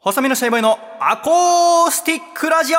[0.00, 2.78] 細身のシャイボーイのアコースティックラジオ。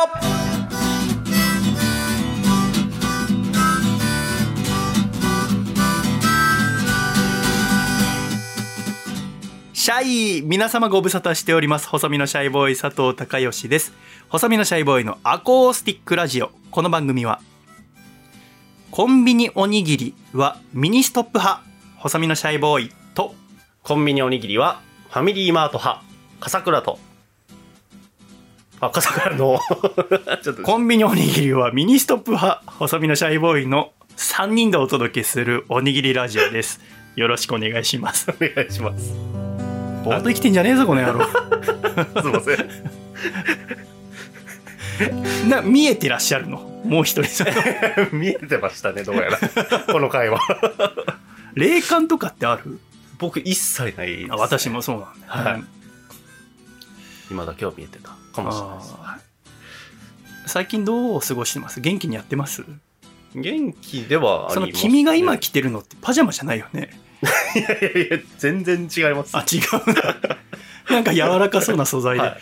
[9.73, 11.89] シャイ皆様ご無沙汰しております。
[11.89, 13.91] 細身のシャイボーイ佐藤孝義です。
[14.29, 16.51] 細身のシャイボーイのアコースティックラジオ。
[16.71, 17.41] この番組は
[18.91, 21.63] コンビニおにぎりはミニストップ派。
[21.97, 23.35] 細身のシャイボーイと
[23.83, 24.79] コンビニおにぎりは
[25.09, 26.01] ファミリーマート派。
[26.39, 26.97] 笠倉と
[28.81, 29.59] あ笠倉の
[30.63, 36.79] コンビニおにぎりはミニストップ派細身のシャイボーイの3人でお届けするおにぎりラジオです。
[37.15, 38.29] よろしくお願いします。
[38.31, 39.13] お願いします。
[40.03, 41.25] ぼーっと生きてんじゃねえぞこの野郎。
[42.21, 42.53] すいませ
[45.47, 45.49] ん。
[45.49, 46.59] な見えてらっしゃるの？
[46.85, 47.45] もう一人
[48.13, 49.37] 見えてましたねどうやら。
[49.91, 50.39] この会話。
[51.55, 52.79] 霊感とかってある？
[53.17, 54.27] 僕一切ないね。
[54.29, 55.63] あ、私もそうなんだ、はい
[57.31, 58.95] 今だけは見えてたかもしれないです。
[58.99, 59.19] あ
[60.45, 61.79] 最近どう過ごしてます？
[61.81, 62.63] 元気にやってます？
[63.35, 66.89] 元気ではあそのります、君が今着てるのってパジャマじゃないよね？
[67.55, 69.93] いやいやいや全然違いますあ違う。
[69.93, 70.15] な
[70.95, 72.37] なんか柔らかそうな素材で、はい。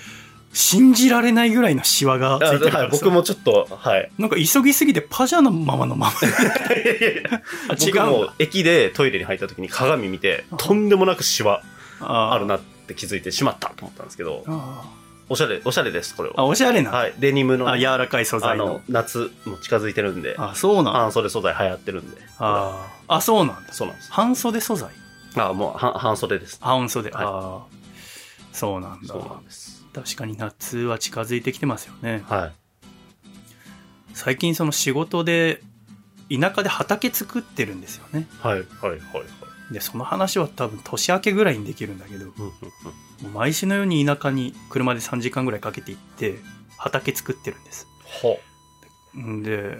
[0.54, 2.80] 信じられないぐらいのシワがつあいてるからさ。
[2.80, 4.10] はい僕もちょっとはい。
[4.18, 11.62] なんか急ぎすぎてパジャマのままいやいやいや あ違僕もうんだ駅でトイレに入った時に鏡見てとんでもなくシワ
[12.00, 14.44] ああるなって気づいてしまったと思ったんですけど。
[14.48, 14.94] あ
[15.30, 17.14] おしゃれおしゃれですこれあはおしゃれな、はい。
[17.20, 18.66] デニムのあ柔らかい素あ材の。
[18.66, 20.36] の夏も近づいてるんで。
[20.38, 20.92] あそうなんだ。
[20.94, 22.22] 半袖素材流行ってるんで。
[22.40, 23.74] あーあそうなんだ。
[23.74, 24.12] そうなんです。
[24.14, 24.90] 半袖素材？
[25.36, 26.58] あもうは半袖です。
[26.62, 27.26] 半袖、はい。
[27.26, 27.66] ああ。
[28.54, 29.08] そうなんだ。
[29.08, 29.86] そうなんです。
[29.94, 32.24] 確かに夏は近づいてきてますよね。
[32.30, 32.52] はい。
[34.14, 35.62] 最近その仕事で
[36.32, 38.28] 田舎で畑作ってるんですよね。
[38.42, 39.00] はいはいはいはい
[39.72, 42.32] でその話は多分年明けぐらいにできるんだけども
[43.24, 46.36] う毎週のように田舎に車で3時間ぐらいかけて行って
[46.78, 47.88] 畑作ってるんです。
[48.24, 48.40] ほ
[49.20, 49.78] んで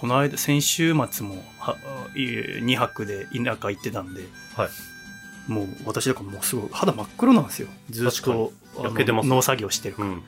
[0.00, 1.36] この間先週末も
[2.14, 4.22] 2泊で田舎行ってたんで
[4.56, 4.68] はい。
[5.50, 7.68] もう私だからもうすごい肌真っ黒なんですよ。
[7.88, 9.34] ずっと焼けてますね。
[9.34, 10.22] 農作業してるから、うん。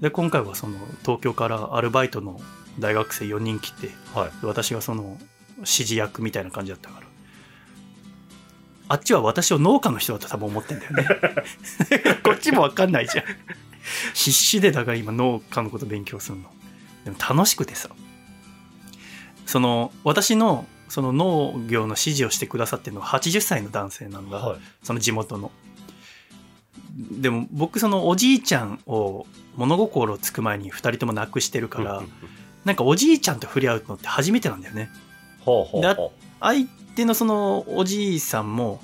[0.00, 2.40] で今回はその東京からアルバイトの
[2.78, 4.30] 大学生4人来てはい。
[4.42, 5.18] 私がその
[5.58, 7.06] 指示役みたいな感じだったから
[8.90, 11.06] あっちは私を農家の人だと多分思ってんだよね。
[12.24, 13.24] こっちも分かんないじゃん。
[14.14, 16.52] 必死でだから今農家のこと勉強するの。
[17.04, 17.88] でも楽しくてさ。
[19.46, 24.60] その私のその農業の指示をしてくださってるのは80歳の男性なんだ、はい。
[24.82, 25.52] その地元の。
[27.12, 29.24] でも僕そのおじいちゃんを
[29.54, 32.02] 物心つく前に2人とも亡くしてるから、
[32.64, 34.90] なんかおじいちゃんと触れ合うのって初めてなんだよね。
[35.36, 35.94] だほうほう。
[35.94, 38.80] ほ相手のそのおじいさんも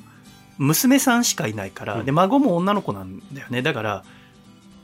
[0.59, 2.07] 娘さんしかいないから、うん。
[2.07, 3.63] で孫も女の子なんだよね。
[3.63, 4.05] だから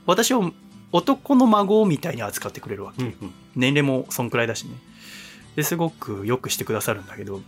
[0.05, 0.51] 私を
[0.91, 3.33] 男の孫みたいに扱ってくれるわけ、ううんうん。
[3.55, 4.71] 年齢もそんくらいだしね。
[5.55, 7.41] ですごくよくしてくださるんだけど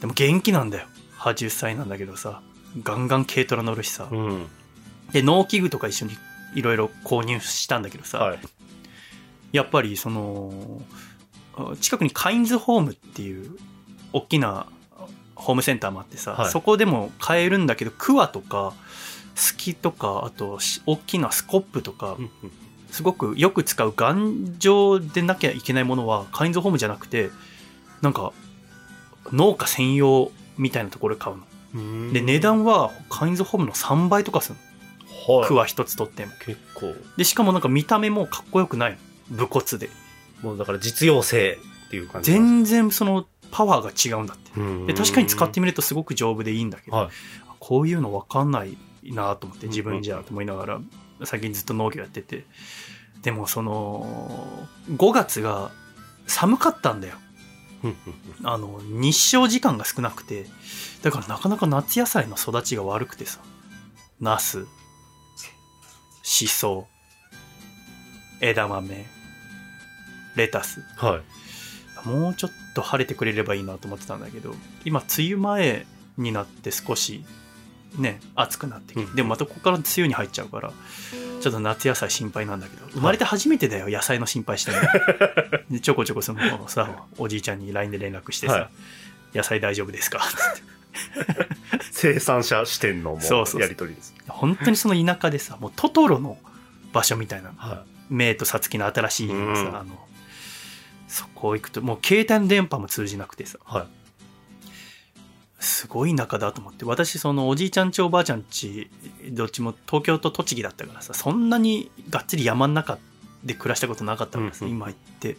[0.00, 0.86] でも元気なんだよ。
[1.18, 2.42] 80歳なんだけどさ
[2.82, 4.46] ガンガン軽トラ乗るしさ、うん。
[5.12, 6.16] で農機具とか一緒に
[6.54, 8.38] いろいろ購入したんだけどさ、はい。
[9.52, 10.80] やっぱりその
[11.80, 13.56] 近くにカインズホームっていう
[14.12, 14.66] 大きな
[15.34, 16.50] ホームセンターもあってさ、はい。
[16.50, 18.74] そこでも買えるんだけどクワとか
[19.34, 22.52] スキとかあとし大きなスコップとかうんうん
[22.90, 27.30] すごくよく使う頑丈でなきゃいけないものはカインズホームじゃなくて
[28.02, 28.34] なんか
[29.32, 31.42] 農家専用みたいなところで買うの。
[31.74, 32.12] うん。
[32.12, 34.58] で値段はカインズホームの3倍とかする
[35.26, 35.40] はい。
[35.42, 36.32] のクワ一つ取っても。
[36.44, 36.94] 結構。
[37.16, 38.98] でしかもなんか見た目もかっこよくない
[39.30, 39.36] の。
[39.38, 39.88] 武骨で。
[40.42, 44.50] もうだから実用性っていう感じ全然そのパワーが違うんだって。
[44.56, 47.08] 然で確かに使ってみるとすごく丈夫でいいんだけど、はい。
[47.60, 50.80] こういうの分かんないなと思って自分じゃうんと思いながら
[51.24, 52.44] 最近ずっと農業やってて。
[53.22, 55.70] でもその5月が
[56.26, 57.14] 寒かったんだよ。
[58.42, 60.46] あの日照時間が少なくて
[61.02, 63.40] だからなかなか夏野菜の育ちが悪くてさ。
[64.20, 64.66] ナス
[66.22, 66.86] シソ
[68.40, 69.06] 枝豆
[70.36, 70.80] レタス。
[71.02, 71.41] うんはい
[72.04, 74.54] もうちょっと晴れてくれればいいなと思ってたんだけど
[74.84, 75.86] 今梅雨前
[76.18, 77.24] になって少し
[77.98, 79.14] ね暑くなってきて、うん。
[79.14, 80.72] でもまたここから梅雨に入っちゃうから
[81.40, 84.82] ちょっと夏野菜心配なんだけど生まれて初めてだよ野菜の心配してるの。
[85.70, 88.70] でちょこちょこそのさおじいちゃんに LINE で連絡してさ、は
[89.34, 89.38] い。
[89.38, 90.72] 野菜大丈夫ですか?」って
[91.90, 93.18] 生産者視点の
[93.58, 94.14] やり取りです。
[94.28, 96.38] 本当にその田舎でさもうトトロの
[96.92, 99.76] 場所みたいなはメイとサツキの新しいさ、うん。
[99.76, 99.98] あの
[101.12, 103.58] そこ行くともう携帯の電波も通じなくてさ。
[103.58, 103.86] いはい。
[105.60, 108.90] すごい仲だと思って私そのおじいちゃんちおばあちゃんち
[109.30, 112.98] どっちも東京と栃木だったからさそんなにがっつり山の中
[113.44, 114.76] で暮らしたことなかったからさ、うんうん。
[114.78, 115.36] 今行って。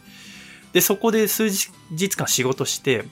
[0.74, 1.72] でそこで数日
[2.16, 3.06] 間仕事して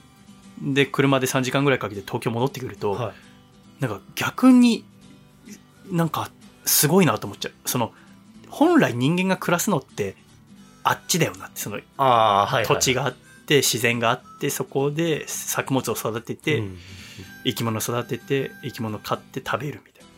[0.62, 3.12] で車で3時間ぐらいかけて東京戻ってくると、は
[3.80, 3.82] い。
[3.82, 4.84] なんか逆に
[5.90, 6.30] なんか
[6.64, 7.92] すごいなと思っちゃうその
[8.48, 10.14] 本来人間が暮らすのって
[10.84, 12.66] あっちだよなってそのああ、はい、はい。
[12.66, 13.14] 土地があっ
[13.46, 16.78] て自然があってそこで作物を育てて、うん
[17.44, 20.08] 生き物育てて生き物飼って食べるみたいな。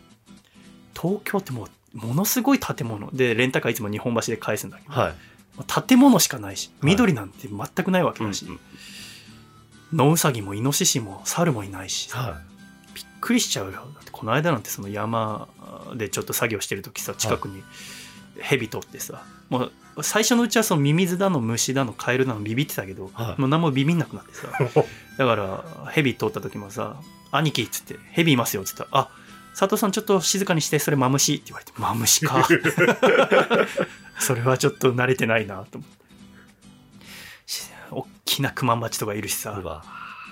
[0.95, 3.11] 東京ってもうものすごい建物。
[3.13, 5.15] でレンタカーいつも日本橋で返すんだけど、はい。
[5.89, 6.93] 建物しかないしはい。
[6.93, 8.61] 緑なんて全くないわけだし、うんうん。
[9.97, 12.41] 野ウサギもイノシシも猿もいないし、は
[12.95, 13.73] びっくりしちゃうよ。
[13.73, 15.49] だってこの間なんてその山
[15.97, 17.63] でちょっと作業してる時さ近くに
[18.39, 19.73] 蛇通ってさ、もう
[20.03, 23.41] 最初のうちはそのミミズだの虫だのカエルだのビビってたけど、はい。
[23.41, 24.49] もう何もビビんなくなってさ
[25.19, 26.97] だから蛇通った時もさ
[27.31, 29.09] 「兄貴」っつって「蛇いますよ」っつったら「あ
[29.59, 32.45] 佐藤さんちょっと静かにしてそれマムシ」って言われて「マムシか」
[34.19, 36.05] それはちょっと慣れてないなと思って。
[37.47, 39.37] し大きなクマバチとかいるしい。
[39.37, 39.83] さ。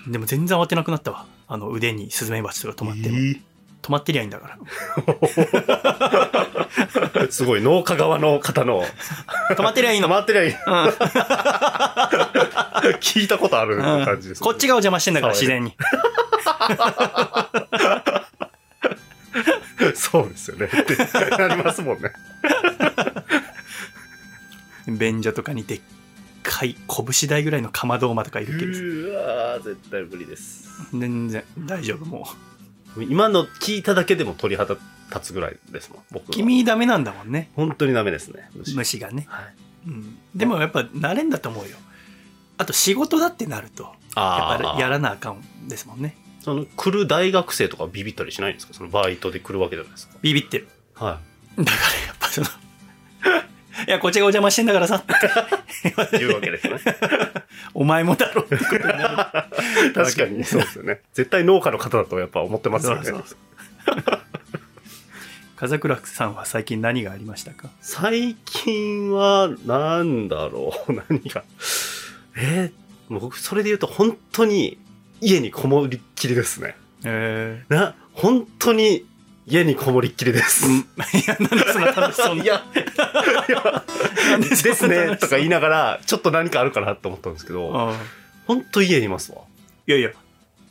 [0.07, 1.25] でも全然慌てなくなったわ。
[1.47, 3.17] あの腕にスズメバチとか止まっても、
[3.83, 4.57] 止まってりゃいいんだから
[7.29, 8.85] すごい、農家側の方の。
[9.51, 10.51] 止まってりゃいいの止まってりゃいい。
[10.51, 10.57] うん
[12.99, 15.75] 聞いたことあるうん感じです、こっちがお邪魔してんだから自然に
[19.95, 20.65] そうですよね。
[20.65, 20.95] って
[21.37, 22.11] なりますもんね。
[24.87, 25.81] 便所とかにでっ
[26.41, 30.63] かい拳台ぐらいのかまど馬とかいるけどさうわー絶対無理です。
[30.93, 32.27] 全然大丈夫も
[32.97, 34.75] 今の聞いただけでも鳥肌
[35.09, 36.31] 立つぐらいですもん、僕。
[36.31, 38.49] 君ダメなんだもんね本当にダメですね。
[38.55, 39.53] 虫虫がね、はい。
[39.87, 41.77] うん、でもやっぱ慣れんだと思うよ
[42.57, 44.57] あと仕事だってなるとやっああ。
[44.59, 48.73] ぱりやらなあかんですもんねその、来る大学生とかビビったりしないんですか？
[48.73, 50.15] そのバイトで来るわけじゃないですか。
[50.21, 51.19] ビビってるは
[51.57, 51.75] だから
[52.07, 52.47] やっぱその
[53.87, 55.03] いやこっちがお邪魔してんだからさ
[55.83, 55.87] い。
[56.21, 56.79] いうわけですね。
[57.73, 59.45] お前もだろってことにな
[59.87, 61.01] る確かに、そうですよね。
[61.13, 63.03] 絶対農家の方だとやっぱ思ってますよね。
[63.03, 63.37] そうそう
[65.55, 67.69] 風倉さんは最近何がありましたか？
[67.81, 71.43] 最近は、なんだろう、何が？
[72.35, 74.77] えー、僕、それで言うと本当に
[75.21, 76.75] 家にこもりっきりですね。
[77.05, 79.05] えな、本当に
[79.45, 80.65] 家にこもりっきりです。
[80.71, 80.85] い
[81.27, 82.43] やなんでそんな楽しそうな。
[82.43, 82.63] いや、
[84.39, 87.95] ですね、とか言いながら、ちょっと何かあるかなと思ったんですけど、ああ
[88.47, 89.39] 本当家にいますわ。
[89.87, 90.11] いやいや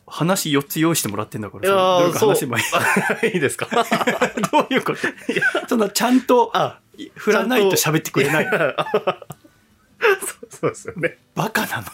[0.06, 2.62] 話4つ用意してもらってんだからいやーどれか話せばい
[3.22, 3.26] い。
[3.34, 3.66] いいですか？
[4.52, 4.98] どういうこと？
[5.68, 6.78] そんなちゃんとあ、
[7.14, 8.46] 振らないと喋ってくれない。
[8.50, 11.18] そうそうですよね。
[11.34, 11.84] バカなの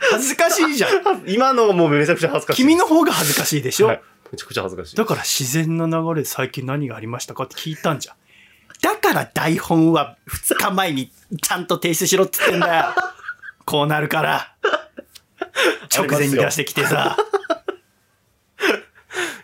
[0.00, 0.90] 恥ずかしいじゃん。
[1.28, 2.62] 今のもうめちゃくちゃ恥ずかしい。
[2.62, 4.02] 君の方が恥ずかしいでしょ、はい。
[4.32, 4.96] めちゃくちゃ恥ずかしい。
[4.96, 8.16] だから自然の流れで最近何がありましたかって聞いたんじゃん。
[8.82, 11.12] だから台本は2日前に
[11.42, 12.94] ちゃんと提出しろって言ってんだよ。
[13.66, 14.54] こうなるから。
[15.94, 17.16] 直前に出してきてさ。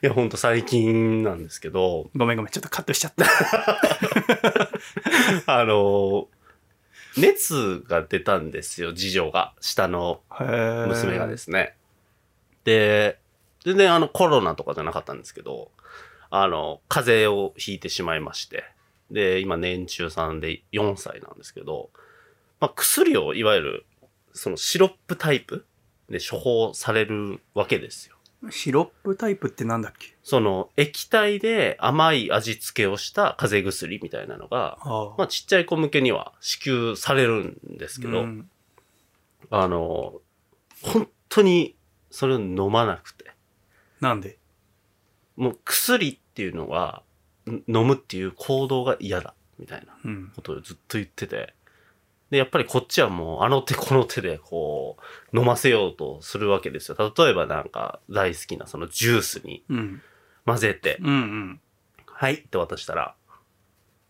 [0.02, 3.26] いや、ほんと最近なんですけど、ごめんごめんちょっとカットしちゃった。
[5.46, 6.28] あの、
[7.16, 9.54] 熱が出たんですよ、次女が。
[9.60, 10.20] 下の
[10.88, 11.74] 娘がですすね。
[12.64, 13.18] で、
[13.64, 15.70] 全然あのコロナとかじゃなかったんですけど、
[16.30, 18.64] あの、風邪をひいてしまいまして。
[19.10, 21.90] で、今年中さんで4歳なんですけど、
[22.60, 23.86] まあ、薬をいわゆる、
[24.32, 25.64] そのシロップタイプ
[26.10, 28.15] で処方されるわけですよ。
[28.50, 30.14] シロップタイプってなんだっけ？
[30.22, 38.50] その液体で甘い味付けをした風邪薬みたいなのが、あまあちっちゃい子向けには支給されるんですけど、うん。
[39.50, 40.20] あの、
[40.82, 41.76] 本当に
[42.10, 43.32] それを飲まなくて、
[44.00, 44.38] なんで？
[45.36, 47.02] もう薬っていうのは
[47.48, 51.54] ん飲むっていう行動が嫌だみたいなうんことをずっと言ってて、
[52.30, 54.96] で、やっぱりこっちはもうあの手この手でこ
[55.32, 57.14] う飲ませようとするわけですよ。
[57.16, 60.02] 例えばなんか大好きなそのジュースにうん
[60.44, 61.60] 混ぜて、うんうん
[62.06, 63.14] はいって渡したら、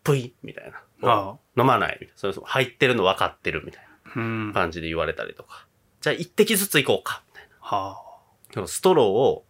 [0.05, 0.83] ぷいみたいな。
[1.03, 2.15] あ飲まないみたいな。
[2.17, 5.67] それそれ入ってるの分かってるみたいな感じで言われたりとか。
[6.01, 8.01] じゃあ一滴ずつ行こうかみたいは
[8.51, 8.55] な。
[8.55, 9.45] そのストローを、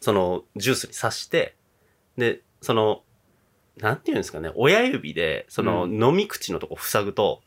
[0.00, 1.56] そのジュースに刺して、
[2.16, 3.02] で、その、
[3.76, 7.42] なんていうんですかね、親指で、そのう飲み口のとこ塞ぐと、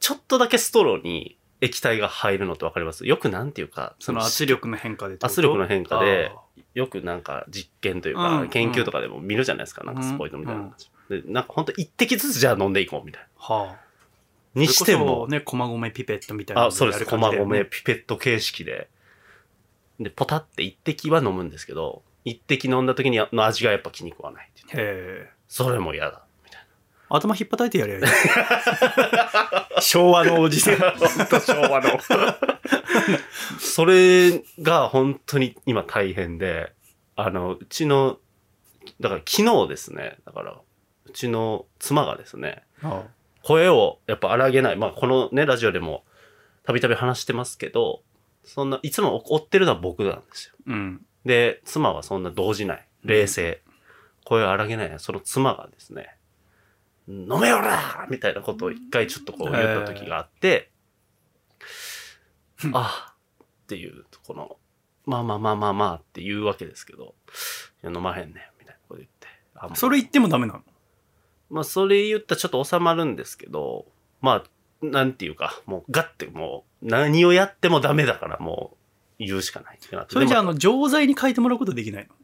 [0.00, 3.06] ちょっとだけストローに液体が入るのって分かります？
[3.06, 6.40] よくなんていうか、その圧力の変化で圧力の変化であ
[6.74, 10.90] よくなんか実験というかうん研究とかでも見るじゃないですか、なんかスポイトみたいな感じ。
[11.08, 13.28] で、なんかほんと一滴ずつじゃあ飲んでいこうみたいな。
[13.38, 13.76] あはあ
[14.54, 17.06] にしてもそ、ね駒込ピペットみたいなのあ、そうです。
[17.06, 18.88] 駒込ピペット形式で。
[19.98, 25.30] で、ポタって一滴は飲むんですけど、一滴飲んだ時にの味がやっぱ気に食わないって言ってへえ。
[25.48, 26.24] それも嫌だ。
[27.16, 28.12] 頭引っ叩いてやればいい。
[29.80, 30.74] 昭和のおじさん。
[31.40, 31.98] 昭和の。
[33.58, 36.72] それが本当に今大変で、
[37.16, 38.18] あの、うちの、
[39.00, 40.60] だから昨日ですね、だから、
[41.06, 43.04] うちの妻がですね、あ
[43.42, 44.76] 声をやっぱ荒げない。
[44.76, 46.04] まあ、このね、ラジオでも
[46.64, 48.02] たびたび話してますけど、
[48.42, 50.54] そんな、いつも追ってるのは僕なんですよ。
[50.66, 51.06] うん。
[51.24, 52.88] で、妻はそんな動じない。
[53.04, 53.62] 冷静。
[54.24, 54.94] 声を荒げない。
[54.98, 56.13] その妻がですね、
[57.08, 60.70] 飲めよらみたいなことを一回ちょっとこう言った時があって、
[62.72, 63.14] あ
[63.64, 64.56] っていう、この、
[65.06, 67.14] まあまあまあまあまあって言うわけですけど、
[67.82, 69.28] いや飲まへんねん、みたいなこと言って。
[69.74, 70.62] それ言ってもダメなの？
[71.50, 73.86] まあ、それ言ったらちょっと収まるんですけど、
[74.20, 74.42] ま
[74.82, 78.76] あ、なんていうか、もうガッてもう、何をやってもダメだからも
[79.20, 80.14] う、言うしかないってなって。
[80.14, 82.14] それじゃあ、あの、錠剤に変えてもらうことできないの？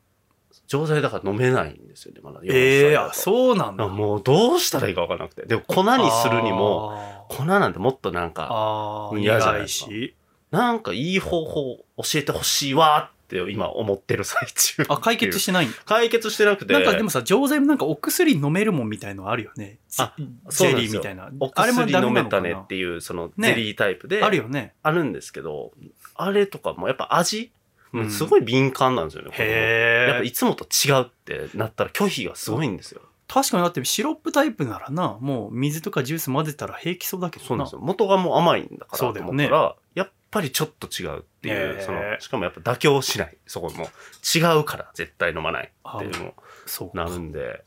[0.71, 2.41] 錠剤だから飲めないんですよね、まだ。
[2.45, 3.11] ええあ、う。
[3.13, 3.89] そうなんだ。
[3.89, 5.45] もうどうしたらいいか分からなくて。
[5.45, 10.15] でも粉にするにも、あー、粉なんてもっとなんか、ああ、嫌じゃないし。
[10.53, 14.85] なんかいい方法教えてほしいわって今思ってる最中。
[14.89, 15.67] あ、解決してない。
[15.87, 16.73] 解決してなくて。
[16.73, 19.81] なんかでもさ、錠剤もなんかお薬飲めるもんみたいのあるよね。
[19.99, 20.15] あ
[20.51, 21.31] ゼリーみたいな。
[21.41, 24.75] おあれも薬飲めたねっていう、そのねゼリータイプで、あるよね。
[24.85, 25.73] あるんですけど、
[26.15, 27.51] あれとかもやっぱ味、
[27.93, 29.31] うんすごい敏感なんですよね。
[29.33, 30.11] へえ。
[30.11, 33.03] やっぱいつもと違うってなったら拒否がすごいんですよ。
[33.27, 37.49] 確かにだってシロップタイプならな、もう水とかジュース混ぜたら平気そうだけどな。
[37.49, 37.81] そうなんですよ。
[37.81, 43.39] 元がもう甘いんだからとそうだよね思ったら、やっぱりちょっと違うっていへう、ーその、しかもやっぱ妥協しない。
[43.47, 43.89] そこも。
[44.35, 46.35] 違うから絶対飲まないっていうの
[46.67, 47.65] そうなるんで、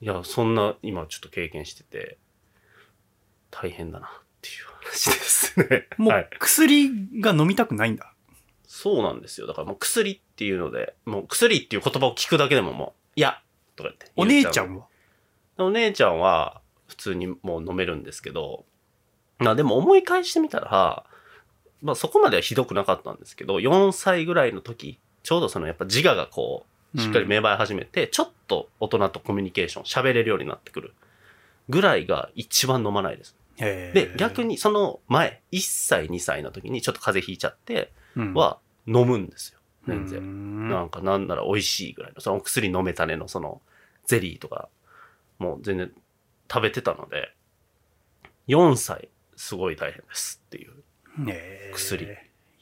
[0.00, 2.18] いや、そんな今ちょっと経験してて、
[3.52, 4.10] 大変だなっ
[4.42, 5.86] ていう話ですね。
[5.96, 6.90] もはいう薬
[7.20, 8.12] が飲みたくないんだ。
[8.66, 9.46] そうなんですよ。
[9.46, 13.40] だからもう薬っていうので、もう薬っていう言葉を聞くだけでももう、いや、
[13.76, 14.86] とか言ってお姉ちゃんは？
[15.58, 18.64] お姉ちゃんは普通にもう飲めるんですけど、
[19.38, 21.04] まあでも思い返してみたら、
[21.82, 30.94] まあそこまではひどくなかったんですけど、4歳ぐらいの時、ちょうどそのやっぱ自我がこう、しっかり芽生え始めて、ちょっと大人とコミュニケーション、喋れるようになってくる
[31.68, 33.36] ぐらいが一番飲まないです。
[33.58, 37.88] で、逆、にその前、1歳、2歳の時にちょっと風邪ひいちゃって、うん、
[38.34, 39.58] は飲むんですよ。
[39.86, 40.20] 全う然。
[40.22, 43.60] んなんかなんなら美味しいぐらいの、そのお薬飲めたねのその
[44.06, 44.68] ゼリーとか、
[45.38, 45.92] もう全然
[46.50, 47.34] 食べてたので、
[48.48, 50.72] 4歳、すごい大変ですっていう。
[51.28, 52.06] へー薬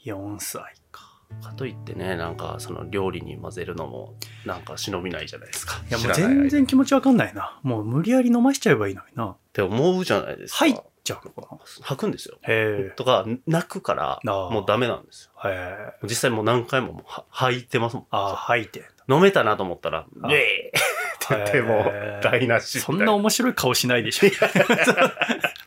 [0.03, 1.15] 4歳か。
[1.41, 4.13] かといってね、なんかその料理に混ぜるのも、
[4.45, 5.81] なんか忍びないじゃないですか。
[5.89, 7.59] いやもう全然気持ちわかんないな。
[7.63, 9.29] もう無理やり飲ましちゃえばいいのにな。
[9.31, 10.57] って思うじゃないですか。
[10.57, 11.61] 入っちゃうのかな。
[11.81, 12.37] 吐くんですよ。
[12.41, 15.41] へとか、泣くから、もうダメなんですよ。
[16.03, 18.05] 実際もう何回ももうは吐いてますもん。
[18.09, 18.83] ああ、吐いて。
[19.07, 20.73] 飲めたなと思ったら、あウェーって
[21.29, 21.85] 言っても
[22.21, 22.91] 台無しそ。
[22.91, 24.29] んな面白い顔しないでしょ。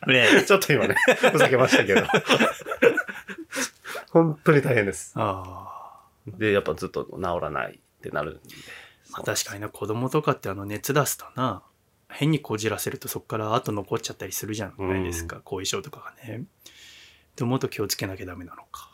[0.09, 0.95] ねちょっと今ね、
[1.31, 2.01] ふざけましたけど。
[4.11, 5.15] 本当に大変です。
[6.27, 8.41] で、やっぱずっと治らないってなるんで。
[9.11, 11.63] まあ確かにな、子供とかってあの熱出すとな、
[12.09, 16.43] 変にこじらせるとそこから後残っちゃったりするじゃないですか、後遺症とかがね。
[17.35, 18.89] でもっと気をつけなきゃダメなのか。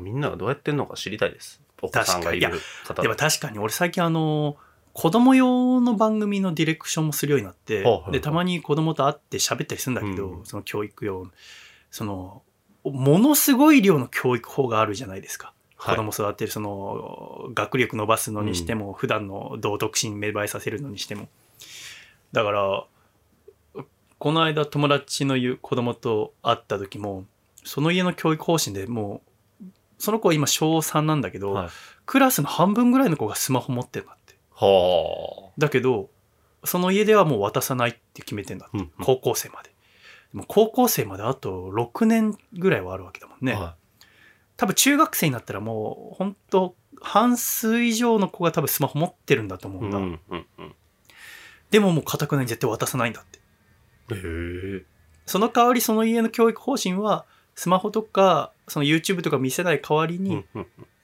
[0.00, 1.60] みんながどうやってんのか知りたいです。
[1.82, 4.56] お子さんがいる方でも確かに俺最近あの、
[4.92, 11.30] 子供用の番組のディレクションもするようになって、はいはいはいで、たまに子供と会って喋ったりするんだけど、うんその教育用、
[11.90, 12.42] その、
[12.84, 15.52] ものすごい量の教育法があるじゃないですか。
[15.76, 21.28] 子はい供育てる、その、学力伸ばすのにしても、普段の道徳心芽生えさせるのにしても。
[22.36, 22.84] だから、
[24.18, 27.24] この間友達の言う子供と会った時も、
[27.64, 29.22] その家の教育方針でも
[29.62, 29.64] う、
[29.96, 31.68] その子は今小3なんだけど、はい
[32.04, 34.36] クラスの半分ぐらいの子がスマホ持ってるんだって。
[34.52, 36.08] はだけど、
[36.62, 38.78] その家ではもう渡さないって決めてんだって。
[38.78, 38.80] あ。
[38.82, 39.70] うん高校生まで。
[40.32, 43.54] でも高校生まであと6年ぐらいはあるわけだもんね。
[43.54, 43.74] は
[44.56, 49.98] 多分中学生になったらもう本当半数以上の子が多分スマホ持ってるんだと思うんだ。
[49.98, 50.74] いうんうんうん。
[51.70, 53.38] でももう固くないに絶対渡さないんだって。
[54.14, 54.18] へ
[54.78, 54.82] え。
[55.26, 60.44] その代わりその家の教育方針はスマホとかその YouTube とか見せない代わりに、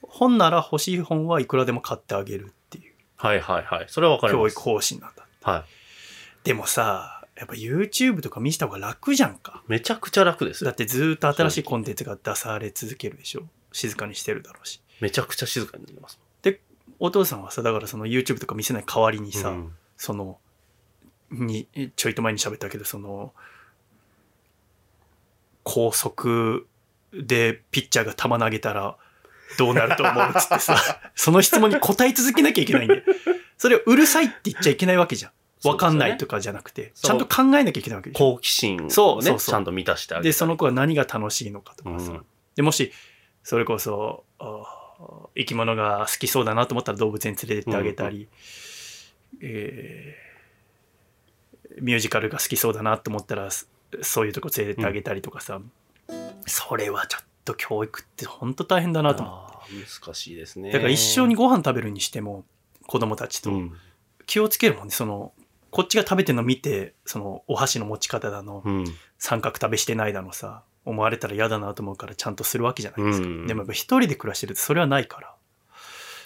[0.03, 3.87] 本なら欲しい本はいくらでも買ってあげるっていうはいはいはい。
[3.89, 4.55] それはわかります。
[4.55, 5.27] 教育方針なんだ。
[5.43, 5.65] は
[6.45, 9.63] でもさ、やっぱ YouTube とか見せた方が楽じゃんか。
[9.69, 9.71] い。
[9.73, 10.75] めちゃくちゃ楽ですだっ。
[10.75, 13.43] てずーっと新しいコンテンツが出され続けるでしょ。
[13.73, 14.81] 静かにしてるだろうし。
[15.01, 16.21] めちゃくちゃ静かになります。
[16.99, 20.39] お父さんはさ、だからその YouTube とか見せない代わりにさ、うんその、
[21.33, 23.33] に、ちょいと前に喋ったけど、その、
[25.65, 26.67] 高速
[27.13, 28.97] でピッチャーが球投げたら、
[29.59, 30.77] どうなると思うっつってさ、
[31.15, 33.05] その質問に答え続けなきゃいけないんで。
[33.59, 35.33] それをうるさいって言っちゃいけないわけじゃん。
[35.69, 38.17] わかんないとかじゃなくて、ちゃんと考えなきゃいけないわけで。
[38.17, 40.25] 好奇心をね、そうそうそうちゃんと満たしてあげる。
[40.25, 42.13] で、その子は何が楽しいのかとかさ。
[42.13, 42.93] うんで、もし、
[43.43, 44.83] それこそ、あ
[45.37, 48.29] 生き物が好きそうだなと思ったら動物園連れてってあげたり、
[49.41, 50.32] えー
[51.81, 53.67] ミュージカルが好きそうだなと思ったら、そ
[54.01, 55.61] そういうとこ連れてってあげたりとかさ、
[56.47, 59.53] それはちょっと教育って本当大変だなと思って。
[60.05, 60.71] 難しいですね。
[60.73, 62.45] だから一緒にご飯食べるにしても、
[62.87, 63.73] 子供たちとうん。
[64.27, 64.93] 気をつけるもんね。
[64.93, 65.33] その、
[65.71, 68.85] こっちが食べてるの見て、その、お箸の持ち方だの、うん。
[69.19, 73.27] 三角食べしてないだのさ、思われたら嫌だなと思うからちゃんとするわけじゃないですか。
[73.27, 75.35] うんでもやっぱ一人で暮らしてるとそれはないから、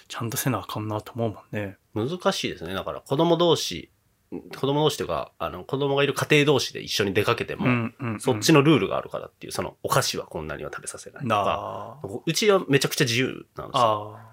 [0.07, 1.77] ちゃんとせなあかんなと思うもんね。
[1.93, 2.73] 難しいですね。
[2.73, 3.89] だから子供同士、
[4.29, 8.19] 子供同士というか、あの、子供がいる家庭同士で一緒に出かけても、うんうん、うん。
[8.19, 12.07] そっちのルールがあるからっていう、その、お菓子はこんなには食べさせないとなか、あ。
[12.25, 14.17] うちはめちゃくちゃ自由なんですよ。
[14.17, 14.27] あ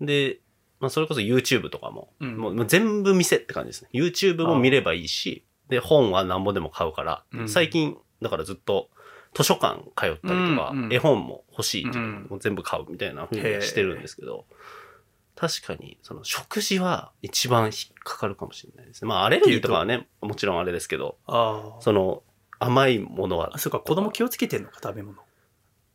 [0.00, 0.40] で、
[0.80, 3.88] まあ、それこそ YouTube とかも、うんもうもう全部店って感じですね。
[3.92, 8.90] YouTube も見ればいいし、で、本はなんぼでも買うから、うん最近、だからずっと
[9.34, 14.46] 図書館通ったりとか、うんうん絵本も欲しいっていうのうんもう全部買うみたいな風にしてるんですけど、
[15.38, 19.08] 確かに、その食事は一番引っかかるかもしれないですね。
[19.08, 21.76] まあ、アレルギーとかはね、もちろんあれですけど、あ。
[21.78, 22.24] あその、
[22.58, 25.16] 甘いものはあ。、そうか、子供気をつけてんのか、食べ物。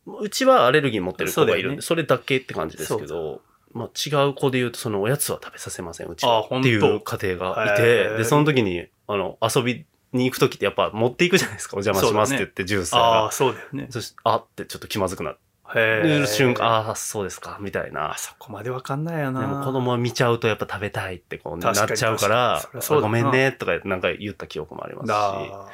[0.06, 6.46] うちはアレルギー持ってる子がいるんで、そねそれだけって感じですけそど、まあ違う子で言うと、そのおやつは食べさせません、うちは。
[6.46, 9.84] っていう家庭がいへて、ーで、その時に、あの、遊び
[10.14, 13.30] に行く時ってやっぱ持っていくじゃないですか、お邪魔しますって言って、ジュースあがあ、。
[13.30, 13.88] そうだよね。
[13.90, 15.40] そして、あってちょっと気まずくなっへて
[15.72, 16.26] るえ。
[16.26, 18.18] 瞬間、ああ、そうですか、みたいなあ。
[18.18, 19.40] そこまでわかんないよな。
[19.40, 25.66] でも子供は見ちゃうとやっぱ食べたいってこう、ね、なっちゃうから確かごめんねとかなんか言った記憶もありますし、だ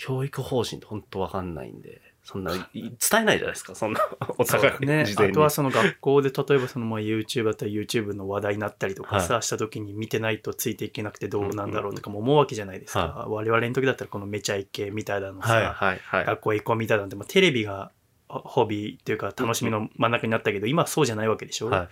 [0.00, 4.00] 教育方針って本当わかんないんで、そんな、い伝えないじゃないですか、そんな、
[4.38, 5.04] お互いだね。
[5.16, 13.26] あとはその学校で例えばそのまあ YouTube だったら YouTube の話題になったりとかさ、した時に見てないとついていけなくてどうなんだろうとかも思うわけじゃないですか。
[13.28, 16.24] 我々の時だったらこのめちゃイケみたいなのさ、はいはいはい。
[16.24, 17.92] 学校へ行こうみたいなのでもテレビが
[18.34, 21.88] ホホビーっていうか楽しみの真ん中になったけど、今はそうじゃないわけでしょ、はい。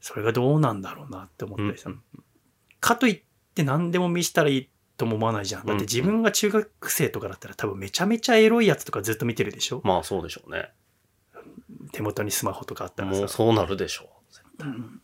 [0.00, 2.02] それがどうなんだろうなって思ったりさ、うん
[2.80, 3.22] かといっ
[3.54, 5.66] て何でも見せたらいいとも思わないじゃん。
[5.66, 9.80] だって自うん分が中学生とかだったら多分めちゃめちゃエロいやつとかずっと見てるでしょ？
[9.84, 10.70] まあそうでしょうね。
[11.90, 13.18] 手元にスマホとかあったらさ。
[13.18, 13.28] もう。
[13.28, 14.08] そうなるでしょ
[14.60, 15.00] うん。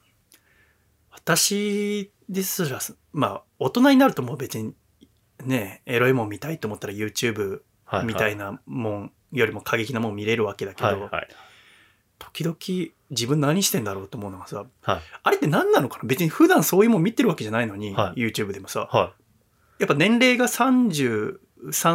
[1.11, 2.79] 私ですら、
[3.13, 4.75] まあ、大人になるともう別に、
[5.45, 7.63] ね、エロいもん見たいと思ったら YouTube
[8.05, 11.29] みたいなもんよりも過激なもん見れるわけだけど、はいはい。
[12.19, 12.57] 時々
[13.11, 15.01] 自分何してんだろうと思うのがさ、はい。
[15.23, 16.05] あれって何なのかな？
[16.09, 19.13] 別に普段そういうもん見てるわけじゃないのに、はい YouTube でもさ、は
[19.79, 21.39] やっぱ年齢が33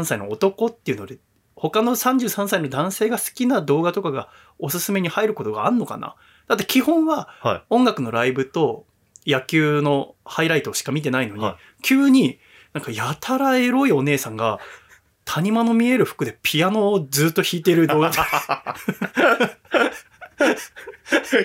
[0.06, 1.18] 歳の男っていうので、
[1.56, 6.16] 他の33歳の男性が好きな動画とかがおすすめに入ることがあんのかな？
[6.48, 7.30] だって基本は。
[7.70, 8.86] 音楽のライブと
[9.26, 12.40] 野球のハイライトしか見てないのに、はい急に
[12.74, 14.60] なんかやたらエロいお姉さんが
[15.32, 18.12] 谷間の見える服でピアノをずっと弾いてる動画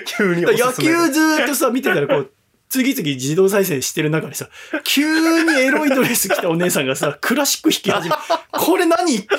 [0.07, 2.31] 急に野球ずっとさ見てたらこう
[2.67, 4.49] 次々自動再生してる中でさ
[4.83, 8.15] 急にエロいドレス着たお姉さんがさクラシック弾き始め
[8.51, 9.27] これ何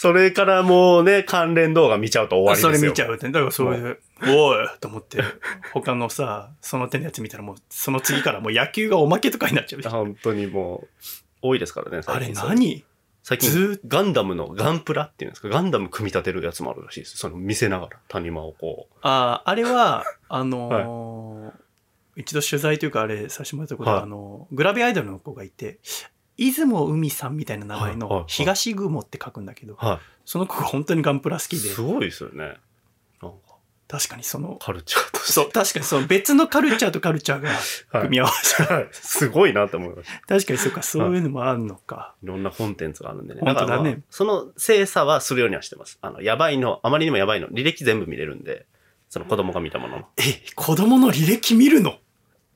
[0.00, 2.74] それからもうね、関連動画見ちゃうと終わりですよ。
[2.74, 3.28] それ見ちゃうって。
[3.28, 3.98] だからそういう。
[4.22, 5.22] おいと思って
[5.74, 9.82] 他のさその手のやつ見たらもうその次からもう野球がおまけとかになっちゃう。
[9.82, 10.88] 本当にもう、
[11.42, 12.32] 多いですからね、あれ。
[12.32, 12.84] 何？
[13.22, 17.18] 最近ガンダムのガンプラっていうんですか、ガンダム組み立てるやつもあるらしいです。
[17.18, 21.60] その見せながら、谷間をこああ、あれは、 あのー
[22.16, 25.78] 一度取材というかあれさせてもらったこと、はいあの、グラビアアイドルの子がいて、
[26.36, 29.76] 出雲海さんみたいな名前はいはいはいの東雲って書くんだけど、う。
[29.78, 31.48] はその子が本当にガンプラ好い。
[31.48, 32.56] きで、すごいですよね。
[33.90, 35.32] 確かにその、カルチャーとして。
[35.32, 40.34] そう、確かにその別のカルチャーとカルチャーがはい組み合わせ、はいすごいなって思いました。
[40.34, 42.14] 確かにそうか、そういうのもあるのか。
[42.22, 43.40] いろんなコンテンツがあるんでね。
[43.42, 45.98] 本当だねその精査はするようにはしてます。
[46.02, 48.66] あの、やばいの、あまりにもやばいの、履歴全部見れるんで、
[49.08, 50.06] その子供が見たものの。
[50.18, 50.22] え、
[50.54, 51.96] 子供の履歴見るの？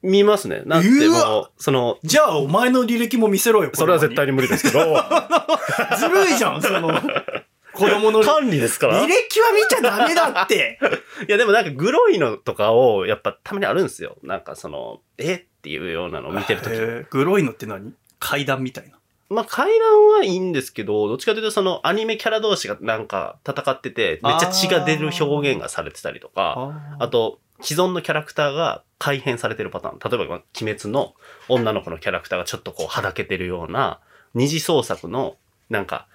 [0.04, 0.62] 見ますね。
[0.66, 3.70] なんてうもその、じゃあお前の履歴も見せろよ。
[3.72, 4.32] それは絶対に。
[4.32, 4.80] に無理ですけど、
[5.98, 6.92] ずるいじゃん、その、
[7.74, 9.02] 子供の履 管理ですから。
[9.02, 10.78] い歴は見ちゃダメだって。
[11.28, 14.16] や、でもなんかグロいのとかを、やっぱたまにあるんですよ。
[14.22, 17.10] なんかその、えっていうようなのを見てるとき。
[17.10, 17.92] グロいのって何？
[18.18, 18.98] 階段みたいな。
[19.30, 29.98] まあ、階段はいいんですけど、どっちかというとそのアニメキャラ同士がなんか戦ってて、めっちゃ血が出る表現がされてたりとか、あと、既存のキャラクターが改変されてるパターン。
[29.98, 31.14] 例えば、鬼滅の
[31.48, 34.00] 女の子のキャラクターがちょっとこう、はだけてるような、
[34.34, 35.36] 二次創作の、
[35.70, 36.06] なんか、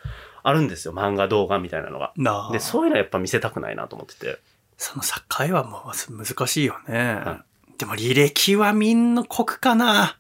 [0.44, 0.94] あるんですよ。
[0.94, 2.14] 漫画動画みたいなのが。
[2.52, 4.40] で、そういうのはやっぱ見せたくないなと思ってて。
[4.78, 7.16] その境はもう難しいよね。
[7.16, 7.44] は
[7.78, 10.18] でも履歴はみんな濃くかな。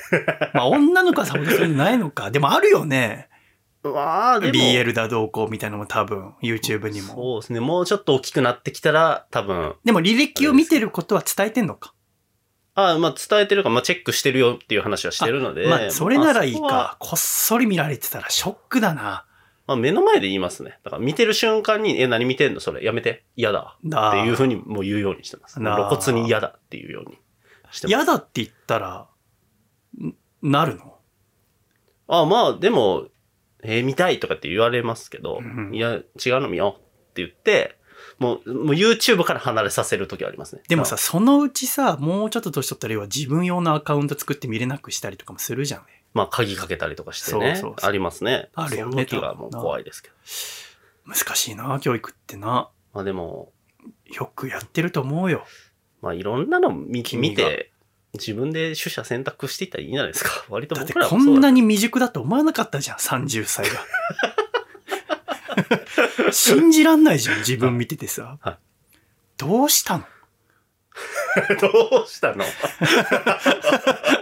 [0.54, 2.30] まあ女の子はさほどそういうのないのか。
[2.30, 3.28] でもあるよね。
[3.84, 4.52] うわーでも。
[4.52, 7.14] BL だどうこうみたいなのも多分 YouTube にも。
[7.14, 7.60] そうですね。
[7.60, 11.94] もうちょっと大きくなってきたら、多分、でも履歴を見てることは伝えてんのか。
[12.74, 15.66] あまあ伝えてるか、まあチェックしてるよっていう話はしてるので。
[15.66, 16.96] まあそれならいいか。
[17.00, 19.26] こっそり見られてたらショックだな。
[19.66, 20.78] まあ目の前で言いますね。
[20.82, 22.60] だから見てる瞬間に、え、何見てんの？
[22.60, 22.84] それ。
[22.84, 23.24] やめて。
[23.36, 23.78] 嫌だ。
[23.84, 25.54] だっていうふうにもう言うようにしてます。
[25.54, 27.18] 露骨に嫌だっていうように
[27.70, 27.88] してます。
[27.88, 29.06] 嫌だって言ったら、
[30.00, 30.98] んなるの？
[32.08, 33.06] あまあ、でも、
[33.62, 36.04] えー見たいとかって言われますけど、うんいや、違う
[36.40, 37.78] の見ようって言って、
[38.18, 40.62] もう、もう YouTube から離れさせるときはありますね。
[40.68, 45.82] でもさ、そのうちさ、もうちょっと年取ったら要は自分用のアカウント作って見れなくしたりとかもするじゃん。
[46.14, 47.56] まあ、鍵かけたりとかしてね。
[47.56, 48.50] そうそうそうありますね。
[48.54, 50.14] あるよねその時がもう怖いですけど。
[51.06, 52.68] 難しいな、教育ってな。
[52.92, 53.52] まあでも、
[54.06, 55.44] よくやってると思うよ。
[56.00, 57.72] まあいろんなの見見て、
[58.14, 60.44] 自分で取捨選択していったらいいんじゃないですか。
[60.50, 63.86] 割とだって僕らはこんなに未熟だと思わなかったじゃん、30歳が。
[66.32, 68.38] 信じらんないじゃん、自分見ててさ。
[68.40, 68.58] はい
[69.38, 70.04] どうしたの？
[71.60, 72.44] どうしたの？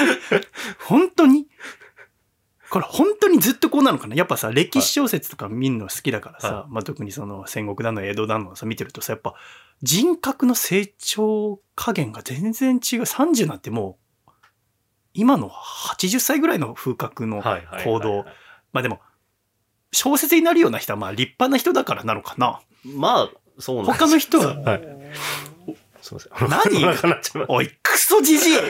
[0.86, 1.48] 本当に？
[2.70, 4.14] これ本当にずっとこうなのかな？
[4.14, 9.34] やっぱさ、歴史小説とか見るの好きだからさ、はまあ特にその戦国だの江戸だのさ見てるとさ、やっぱ
[9.82, 12.78] 人格の成長加減が全然違う。
[13.02, 14.30] 30なんてもう、
[15.12, 17.42] 今の80歳ぐらいの風格の
[17.84, 18.24] 行動。
[18.72, 19.00] まあでも、
[19.92, 22.60] 小説になるような人はまあ立派な人だからなのかな。
[22.84, 24.82] まあ、そうなんです他の人は、はい。
[26.02, 26.32] すいません。
[26.48, 27.46] 何？
[27.48, 28.58] おいクソじじい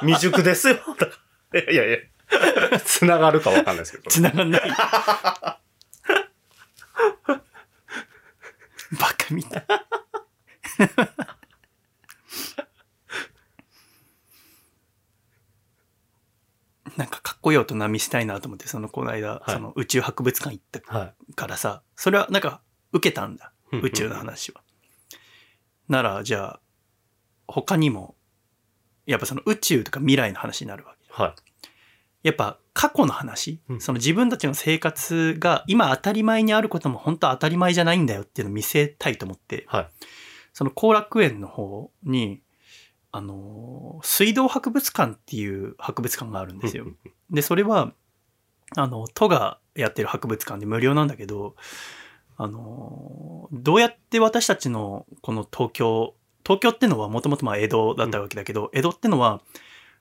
[0.00, 0.76] 未熟ですよ。
[0.98, 1.12] だか
[1.52, 1.98] らいやいや、
[2.80, 4.10] 繋がるかわかんないですけど。
[4.10, 4.60] 繋がんない。
[8.92, 9.66] バカみたい。
[16.96, 23.52] なんかかっこいい大人見せたいなと思って、そのこの間、はいその宇宙博物館行ったはからさ、それはなんか受けたんだ。
[23.78, 23.80] い。
[23.82, 24.62] 宇宙の話は。
[25.88, 26.60] なら、じゃあ、
[27.46, 28.16] 他にも、
[29.06, 31.22] やっぱその宇宙とか未来の話になるわけ。
[31.22, 31.34] はい。
[32.22, 39.88] やっぱ過去の話、うんその自分たちの生活が今当たり前にあることも本当は当たり前じゃないんだよっていうのを見せたいと思って、はい。
[40.52, 42.42] その後楽園の方に、
[43.12, 46.86] あの、水道博物館っていう博物館があるんですよ。
[47.30, 47.92] で、それは、
[48.74, 51.54] あの、都がやってる博物館で無料なんだけど、
[52.36, 59.40] あの、どうやって私たちのこの東京、東京ってのはもともとまあ江戸だったわけだけど、江戸ってのは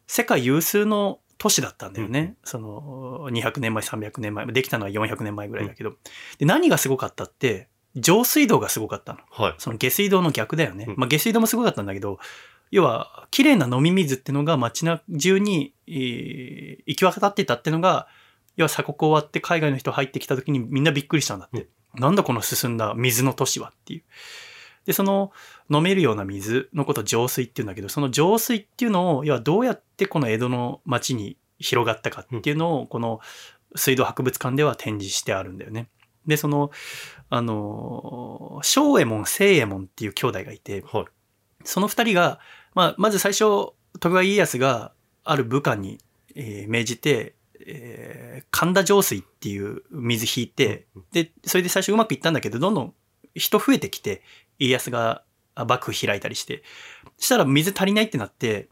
[0.08, 2.36] 世界有数の都市だったんだよね。
[2.44, 5.94] その200年前、300年前、できたのは400年前ぐらいだけど。
[6.38, 9.20] で、何がすごかったって、上水道がすごかったの。
[9.32, 9.56] はい。
[9.58, 10.96] その下水道の逆だよねうん。
[10.98, 12.20] まあ下水道もすごかったんだけど、
[12.72, 18.08] 要は、綺麗な飲み水ってのが街中に、えー行き渡ってたってのが、
[18.56, 21.68] 要は鎖国終わって海外の人入ってきた時にみんなびっくりしたんだって。
[21.96, 24.04] なんだこの進んだ水の都市はっていう。
[24.86, 25.32] で、その
[25.70, 33.20] 飲めるような水のことを浄水って言うんだけど、その浄水っていうのを、要はどうやってこの江戸の街に広がったかっていうのを、この
[33.76, 35.90] 水道博物館では展示してあるんだよね。
[36.28, 36.72] で、その、
[37.30, 41.06] あの、正右衛門、清右衛門っていう兄弟がいて、はい。
[41.64, 42.40] その二人が、
[42.76, 44.92] まあ、まず最初、徳川家康が
[45.24, 46.00] ある部下に、
[46.36, 47.36] えー命じて、
[47.66, 52.94] えー神田上水っていう水引いて、で、それで最初うまくいったんだけど、どんどん
[53.34, 54.22] 人増えてきて、
[54.60, 55.24] 家康が
[55.56, 56.64] あ幕府開いたりして、
[57.18, 58.70] そしたら水足りないってなって、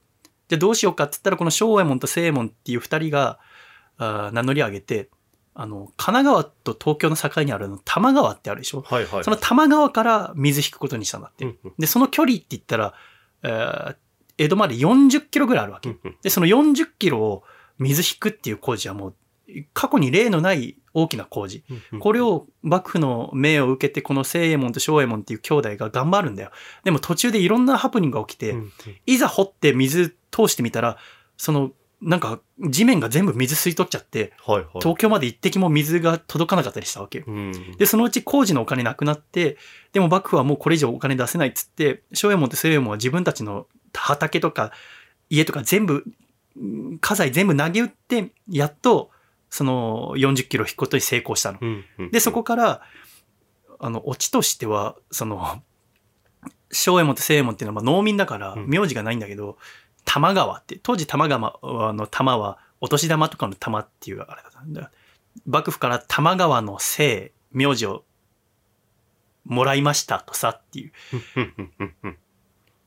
[0.48, 3.40] じゃあどうしようかって言ったら、この正右衛門と清右衛門っていう二人が、
[3.98, 5.10] あー名乗り上げて、
[5.54, 8.82] あの、神奈川と東京の境にあるの、多摩川ってあるでしょ？
[8.82, 9.24] はいはい。
[9.24, 11.56] その多摩川から水引くことにしたんだって。
[11.78, 12.94] で、その距離って言ったら、
[13.44, 13.96] えー
[14.40, 15.96] 江戸まで40キロぐらいあるわけ。
[16.24, 17.44] で、その40キロを
[17.80, 19.16] 水引くっていう工事はもう、
[19.74, 21.64] 過去に例のない大きな工事。
[22.00, 26.52] これを幕府の命を受けて、この清右衛門と正右衛門っていう兄弟が頑張るんだよ。
[26.84, 28.56] でも途中でいろんなハプニングが起きて、
[29.06, 30.98] いざ掘って水通してみたら、
[31.38, 34.68] その、なんか地面が全部水吸い取っちゃって、はいはい。
[34.80, 37.26] 東京まで一滴も水が届かなかったりしたわけよ。
[37.28, 37.78] うん。
[37.78, 39.58] で、そのうち工事のお金なくなって、
[39.94, 44.72] でも幕府はもうこれ以上お金出せないっつって、正右衛門と清右衛門は自分たちの畑とか
[45.30, 46.14] 家とか全部、うん
[47.00, 49.12] 家財全部投げ打って、やっと
[49.50, 51.60] その40キロ引くことに成功したの。
[52.12, 52.82] で、そこから、
[53.80, 55.62] あの、オチとしては、その、
[56.72, 59.58] 正右衛門と清右衛門っていうのはまあ農民だからうん名字がないんだけど、
[60.06, 64.92] 玉川って、当時玉川の玉はお年玉とかの玉っていうあれだったんだ。
[65.46, 68.04] 幕府から玉川の姓、名字を
[69.46, 70.92] もらいましたとさっていう。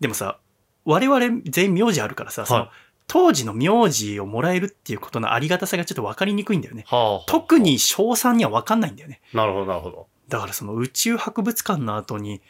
[0.01, 0.41] でもさ、
[0.85, 2.69] 我々全員名字あるからさ、その
[3.07, 6.85] 当時の名字をもらえるっていうことのありがたさがちょっと分かりにくいんだよね。
[6.89, 9.21] はあはあ特に小3には分かんないんだよね。
[9.33, 10.07] なるほど、なるほど。
[10.29, 12.41] だからその宇宙博物館の後に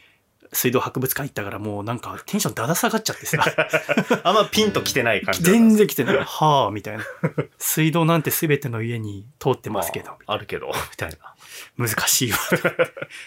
[0.52, 3.44] 水道博物館行ったからもうなんかテンションだだ下がっちゃってさ。
[4.24, 6.16] あんまピンと来てない感じ全然来てない。
[6.18, 7.04] はあ、みたいな。
[7.59, 11.16] 水道なんて全ての家に通ってますけど、まあ、あるけど、みたいな。
[11.76, 12.38] 難しいわ。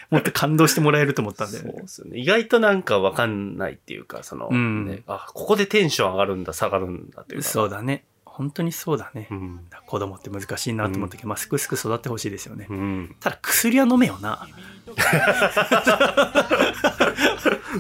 [0.09, 1.71] もっと感動してもらえると思ったんだよね。
[1.71, 2.19] そうですよね。
[2.19, 7.47] 意外となんかわかんないっていうか、その、うんね、あ、ここでテンション上がるんだ、下がるんだっていうか。
[7.47, 8.05] そうだね。
[8.39, 9.27] 本当にそうだね。
[9.31, 9.59] うん。
[9.85, 12.67] 子供って難しいなと思ったけど、まあ、すくすく育ってほしいですよね。
[12.69, 13.15] うん。
[13.19, 14.47] ただ薬は飲めよな。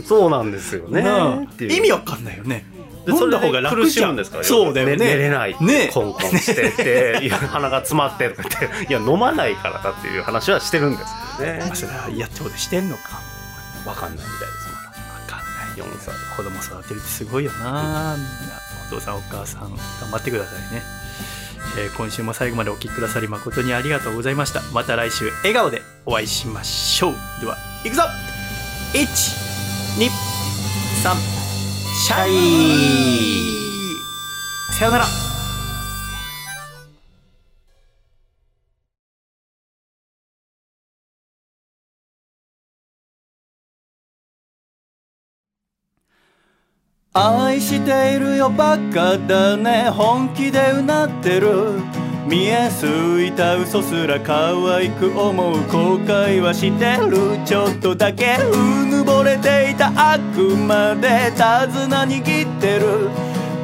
[0.07, 1.03] そうなんですよね。
[1.59, 2.65] 意味わかんないよね。
[3.05, 5.55] で飲んだ方が楽苦しじゃんむんですからそうだよね寝れない。
[5.63, 11.75] ねコンコンしてって、 いや、鼻が詰まってとか言って、いや、飲まないからだっていう話はしてるんですけどねまあ、。
[11.75, 13.21] それは嫌ってことしてんのか。
[13.85, 14.87] わかんないみたいです、まだ。
[14.89, 14.93] わ
[15.27, 15.89] かんない。
[15.89, 16.13] 4歳。
[16.35, 20.83] 子供育てるってすごいよな、みんなお父さんお母さん頑張ってくださいね、
[21.77, 24.61] えー今週も最後までお聞きくださり誠にありがとうございました。
[24.73, 27.13] また来週笑顔でお会いしましょう。
[27.41, 28.03] ではいくぞ。
[28.93, 28.99] 123
[32.05, 33.59] シャイ。
[34.77, 35.28] さよなら
[47.11, 49.89] 愛しているよバカだね。
[49.89, 51.81] 本気でうなってる。
[52.27, 52.85] 見えす
[53.23, 57.43] いた嘘すら可愛く思う後悔はしてる。
[57.47, 61.41] ちょっとだけうぬぼれていたあくまで手
[61.73, 63.09] 綱握ってる。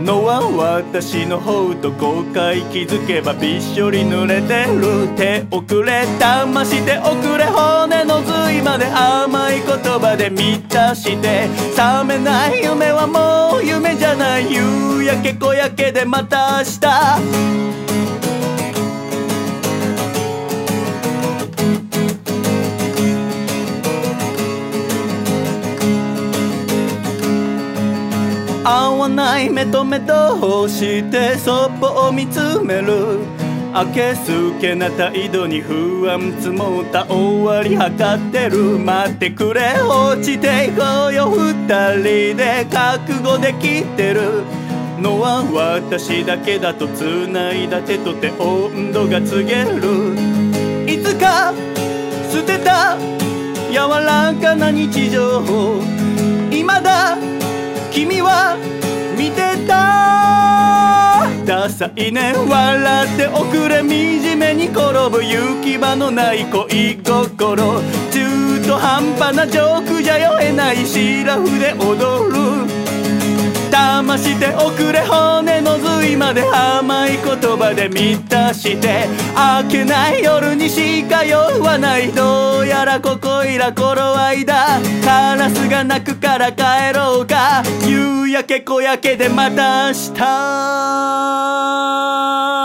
[0.04, 5.08] のは私の方と後悔気づけばびっしょり濡れてる。
[5.16, 7.75] 手遅れ騙して遅れ骨の髄
[8.78, 17.66] で甘い言葉で満たして覚めない夢はもう夢じゃない夕焼け小焼けでまた明日
[28.68, 33.35] 合わない目と目としてそっぽを見つめる。
[33.76, 41.52] 明けすけな態度に不安積もった終わり測ってる待ってくれ落ちていこうよ二
[41.98, 44.44] 人で覚悟できてる
[45.02, 50.16] のは私だけだと繋いだ手と手温度が告げる。
[50.90, 51.54] いつか
[52.32, 52.98] 捨てた
[53.70, 55.82] 柔らかな日常を。
[56.50, 57.18] 今だ
[57.92, 58.56] 君は
[61.76, 67.82] さいね笑っておくれ惨めに転ぶ行き場のない恋心。
[68.12, 72.75] 中途半端なジョークじゃ酔えないシラフで踊る。
[73.76, 79.06] 騙して遅れ骨の髄まで甘い言葉で満たして
[79.64, 84.80] 明けない夜にしか酔わないどうやらここいら頃合いだ。
[85.04, 87.64] カラスが鳴くから帰ろうか。
[87.86, 92.65] 夕焼け小焼けでまた明日。